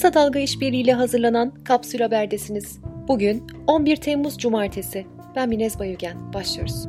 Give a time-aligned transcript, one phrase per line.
[0.00, 2.78] Kısa Dalga İşbirliği ile hazırlanan Kapsül Haber'desiniz.
[3.08, 5.06] Bugün 11 Temmuz Cumartesi.
[5.36, 6.32] Ben Minez Bayügen.
[6.32, 6.88] Başlıyoruz.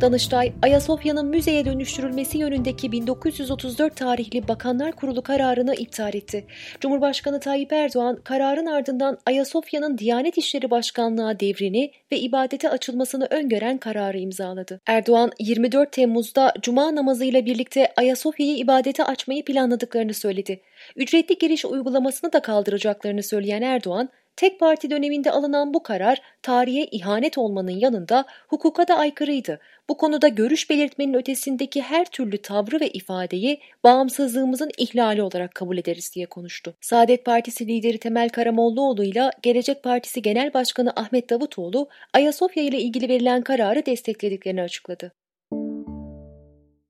[0.00, 6.46] Danıştay, Ayasofya'nın müzeye dönüştürülmesi yönündeki 1934 tarihli Bakanlar Kurulu kararını iptal etti.
[6.80, 14.18] Cumhurbaşkanı Tayyip Erdoğan, kararın ardından Ayasofya'nın Diyanet İşleri Başkanlığı devrini ve ibadete açılmasını öngören kararı
[14.18, 14.80] imzaladı.
[14.86, 20.60] Erdoğan, 24 Temmuz'da Cuma namazıyla birlikte Ayasofya'yı ibadete açmayı planladıklarını söyledi.
[20.96, 27.38] Ücretli giriş uygulamasını da kaldıracaklarını söyleyen Erdoğan, Tek parti döneminde alınan bu karar tarihe ihanet
[27.38, 29.60] olmanın yanında hukuka da aykırıydı.
[29.88, 36.14] Bu konuda görüş belirtmenin ötesindeki her türlü tavrı ve ifadeyi bağımsızlığımızın ihlali olarak kabul ederiz
[36.14, 36.74] diye konuştu.
[36.80, 43.08] Saadet Partisi lideri Temel Karamollaoğlu ile Gelecek Partisi Genel Başkanı Ahmet Davutoğlu Ayasofya ile ilgili
[43.08, 45.12] verilen kararı desteklediklerini açıkladı.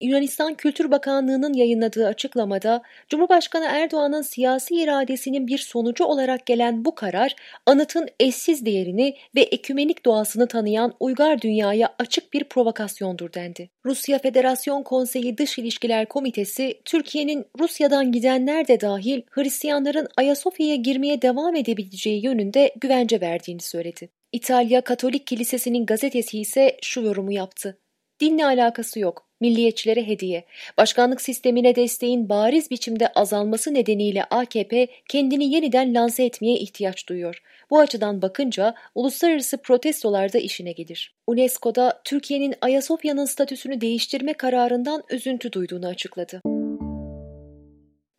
[0.00, 7.36] Yunanistan Kültür Bakanlığı'nın yayınladığı açıklamada Cumhurbaşkanı Erdoğan'ın siyasi iradesinin bir sonucu olarak gelen bu karar
[7.66, 13.70] anıtın eşsiz değerini ve ekümenik doğasını tanıyan uygar dünyaya açık bir provokasyondur dendi.
[13.86, 21.56] Rusya Federasyon Konseyi Dış İlişkiler Komitesi Türkiye'nin Rusya'dan gidenler de dahil Hristiyanların Ayasofya'ya girmeye devam
[21.56, 24.08] edebileceği yönünde güvence verdiğini söyledi.
[24.32, 27.78] İtalya Katolik Kilisesi'nin gazetesi ise şu yorumu yaptı.
[28.20, 30.44] Dinle alakası yok milliyetçilere hediye.
[30.78, 37.42] Başkanlık sistemine desteğin bariz biçimde azalması nedeniyle AKP kendini yeniden lanse etmeye ihtiyaç duyuyor.
[37.70, 41.14] Bu açıdan bakınca uluslararası protestolarda işine gelir.
[41.26, 46.40] UNESCO'da Türkiye'nin Ayasofya'nın statüsünü değiştirme kararından üzüntü duyduğunu açıkladı.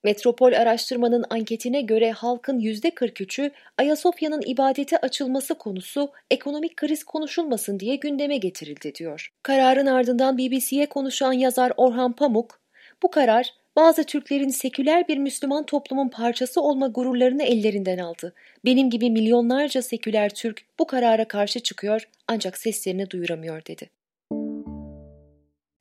[0.04, 8.38] Metropol Araştırma'nın anketine göre halkın %43'ü Ayasofya'nın ibadete açılması konusu ekonomik kriz konuşulmasın diye gündeme
[8.38, 9.30] getirildi diyor.
[9.44, 12.60] Kararın ardından BBC'ye konuşan yazar Orhan Pamuk,
[13.04, 18.34] bu karar bazı Türklerin seküler bir Müslüman toplumun parçası olma gururlarını ellerinden aldı.
[18.66, 24.01] Benim gibi milyonlarca seküler Türk bu karara karşı çıkıyor ancak seslerini duyuramıyor dedi.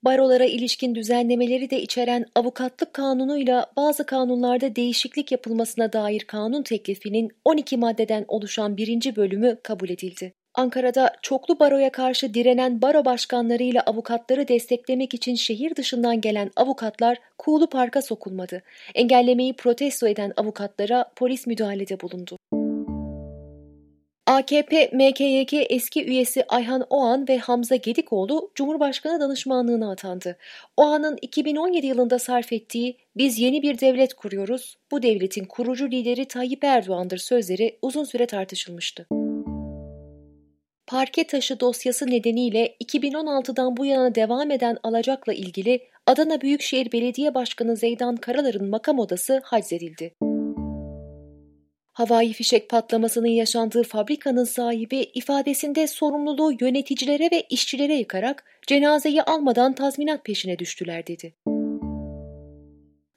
[0.04, 7.76] Barolara ilişkin düzenlemeleri de içeren avukatlık kanunuyla bazı kanunlarda değişiklik yapılmasına dair kanun teklifinin 12
[7.76, 10.32] maddeden oluşan birinci bölümü kabul edildi.
[10.54, 17.70] Ankara'da çoklu baroya karşı direnen baro başkanlarıyla avukatları desteklemek için şehir dışından gelen avukatlar Kuğulu
[17.70, 18.62] Park'a sokulmadı.
[18.94, 22.36] Engellemeyi protesto eden avukatlara polis müdahalede bulundu.
[24.30, 30.36] AKP MKYK eski üyesi Ayhan Oğan ve Hamza Gedikoğlu Cumhurbaşkanı danışmanlığına atandı.
[30.76, 34.76] Oğan'ın 2017 yılında sarf ettiği "Biz yeni bir devlet kuruyoruz.
[34.90, 39.06] Bu devletin kurucu lideri Tayyip Erdoğan'dır" sözleri uzun süre tartışılmıştı.
[40.86, 47.76] Parke taşı dosyası nedeniyle 2016'dan bu yana devam eden alacakla ilgili Adana Büyükşehir Belediye Başkanı
[47.76, 50.14] Zeydan Karalar'ın makam odası haczedildi.
[52.00, 60.24] Havai fişek patlamasının yaşandığı fabrikanın sahibi ifadesinde sorumluluğu yöneticilere ve işçilere yıkarak cenazeyi almadan tazminat
[60.24, 61.34] peşine düştüler dedi.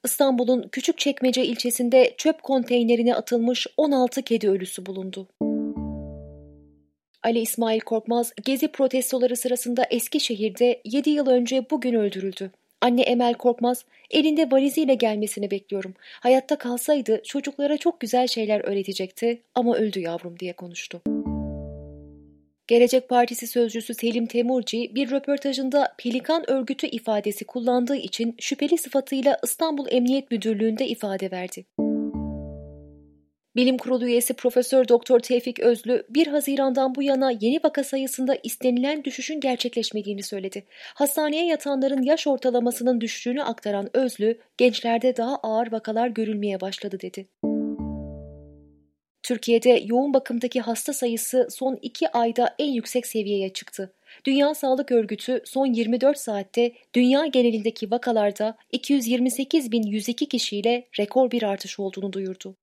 [0.06, 5.28] İstanbul'un Küçükçekmece ilçesinde çöp konteynerine atılmış 16 kedi ölüsü bulundu.
[7.24, 12.52] Ali İsmail Korkmaz, gezi protestoları sırasında Eskişehir'de 7 yıl önce bugün öldürüldü.
[12.84, 15.94] Anne Emel Korkmaz, elinde valiziyle gelmesini bekliyorum.
[16.20, 21.02] Hayatta kalsaydı çocuklara çok güzel şeyler öğretecekti ama öldü yavrum diye konuştu.
[22.68, 29.88] Gelecek Partisi sözcüsü Selim Temurci bir röportajında Pelikan örgütü ifadesi kullandığı için şüpheli sıfatıyla İstanbul
[29.92, 31.66] Emniyet Müdürlüğü'nde ifade verdi.
[33.56, 39.04] Bilim Kurulu üyesi Profesör Doktor Tevfik Özlü 1 Haziran'dan bu yana yeni vaka sayısında istenilen
[39.04, 40.64] düşüşün gerçekleşmediğini söyledi.
[40.96, 47.28] Hastaneye yatanların yaş ortalamasının düştüğünü aktaran Özlü, gençlerde daha ağır vakalar görülmeye başladı dedi.
[49.24, 53.94] Türkiye'de yoğun bakımdaki hasta sayısı son 2 ayda en yüksek seviyeye çıktı.
[54.26, 62.14] Dünya Sağlık Örgütü son 24 saatte dünya genelindeki vakalarda 228.102 kişiyle rekor bir artış olduğunu
[62.14, 62.56] duyurdu.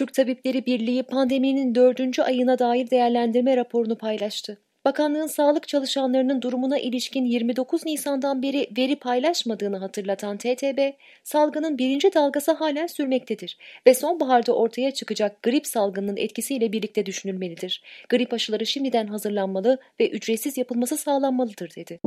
[0.00, 4.58] Türk Tabipleri Birliği pandeminin dördüncü ayına dair değerlendirme raporunu paylaştı.
[4.84, 10.92] Bakanlığın sağlık çalışanlarının durumuna ilişkin 29 Nisan'dan beri veri paylaşmadığını hatırlatan TTB,
[11.24, 17.82] salgının birinci dalgası halen sürmektedir ve sonbaharda ortaya çıkacak grip salgınının etkisiyle birlikte düşünülmelidir.
[18.08, 22.00] Grip aşıları şimdiden hazırlanmalı ve ücretsiz yapılması sağlanmalıdır dedi.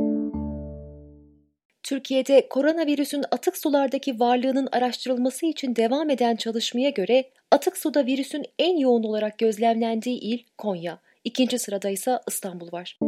[1.84, 8.76] Türkiye'de koronavirüsün atık sulardaki varlığının araştırılması için devam eden çalışmaya göre atık suda virüsün en
[8.76, 12.98] yoğun olarak gözlemlendiği il Konya, ikinci sırada ise İstanbul var.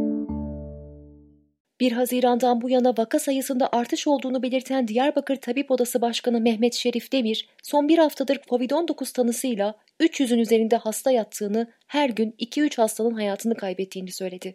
[1.81, 7.13] 1 Haziran'dan bu yana vaka sayısında artış olduğunu belirten Diyarbakır Tabip Odası Başkanı Mehmet Şerif
[7.13, 13.55] Demir, son bir haftadır COVID-19 tanısıyla 300'ün üzerinde hasta yattığını, her gün 2-3 hastanın hayatını
[13.55, 14.55] kaybettiğini söyledi.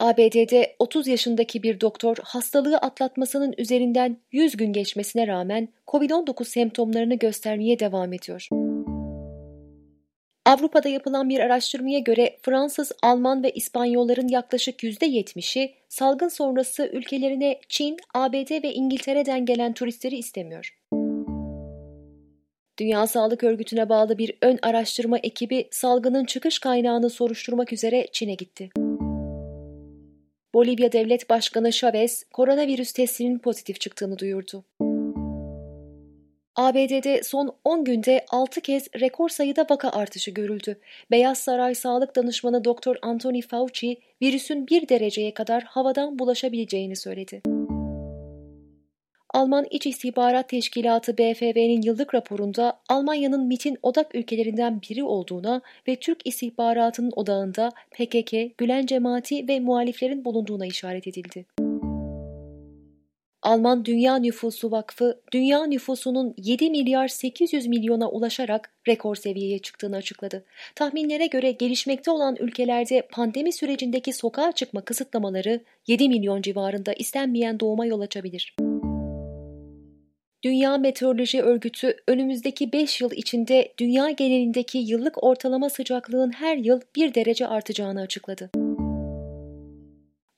[0.00, 7.78] ABD'de 30 yaşındaki bir doktor hastalığı atlatmasının üzerinden 100 gün geçmesine rağmen COVID-19 semptomlarını göstermeye
[7.78, 8.48] devam ediyor.
[10.46, 17.96] Avrupa'da yapılan bir araştırmaya göre Fransız, Alman ve İspanyolların yaklaşık %70'i salgın sonrası ülkelerine Çin,
[18.14, 20.78] ABD ve İngiltere'den gelen turistleri istemiyor.
[22.78, 28.70] Dünya Sağlık Örgütü'ne bağlı bir ön araştırma ekibi salgının çıkış kaynağını soruşturmak üzere Çin'e gitti.
[30.54, 34.64] Bolivya Devlet Başkanı Chavez, koronavirüs testinin pozitif çıktığını duyurdu.
[36.56, 40.80] ABD'de son 10 günde 6 kez rekor sayıda vaka artışı görüldü.
[41.10, 42.96] Beyaz Saray Sağlık Danışmanı Dr.
[43.02, 47.42] Anthony Fauci, virüsün bir dereceye kadar havadan bulaşabileceğini söyledi.
[49.34, 56.26] Alman İç İstihbarat Teşkilatı BFV'nin yıllık raporunda Almanya'nın MIT'in odak ülkelerinden biri olduğuna ve Türk
[56.26, 61.46] istihbaratının odağında PKK, Gülen cemaati ve muhaliflerin bulunduğuna işaret edildi.
[63.42, 70.44] Alman Dünya Nüfusu Vakfı, dünya nüfusunun 7 milyar 800 milyona ulaşarak rekor seviyeye çıktığını açıkladı.
[70.74, 77.86] Tahminlere göre gelişmekte olan ülkelerde pandemi sürecindeki sokağa çıkma kısıtlamaları 7 milyon civarında istenmeyen doğuma
[77.86, 78.54] yol açabilir.
[80.42, 87.14] Dünya Meteoroloji Örgütü önümüzdeki 5 yıl içinde dünya genelindeki yıllık ortalama sıcaklığın her yıl 1
[87.14, 88.50] derece artacağını açıkladı.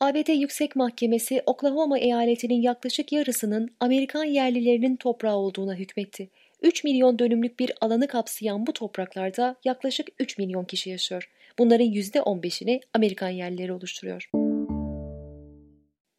[0.01, 6.31] ABD Yüksek Mahkemesi Oklahoma eyaletinin yaklaşık yarısının Amerikan yerlilerinin toprağı olduğuna hükmetti.
[6.63, 11.31] 3 milyon dönümlük bir alanı kapsayan bu topraklarda yaklaşık 3 milyon kişi yaşıyor.
[11.59, 14.52] Bunların %15'ini Amerikan yerlileri oluşturuyor.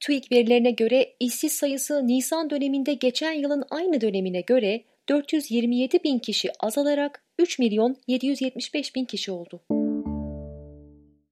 [0.03, 6.49] TÜİK verilerine göre işsiz sayısı Nisan döneminde geçen yılın aynı dönemine göre 427 bin kişi
[6.59, 9.61] azalarak 3 milyon 775 bin kişi oldu.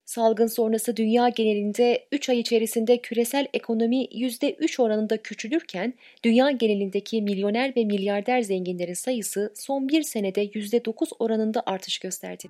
[0.06, 7.76] Salgın sonrası dünya genelinde 3 ay içerisinde küresel ekonomi %3 oranında küçülürken dünya genelindeki milyoner
[7.76, 12.48] ve milyarder zenginlerin sayısı son bir senede %9 oranında artış gösterdi.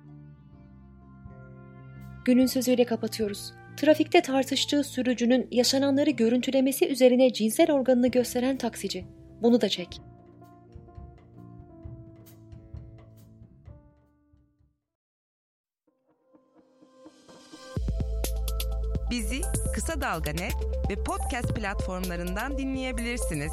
[2.24, 3.52] Günün sözüyle kapatıyoruz.
[3.76, 9.04] Trafikte tartıştığı sürücünün yaşananları görüntülemesi üzerine cinsel organını gösteren taksici.
[9.42, 10.00] Bunu da çek.
[19.10, 19.40] Bizi
[19.74, 20.54] Kısa Dalga Net
[20.90, 23.52] ve podcast platformlarından dinleyebilirsiniz.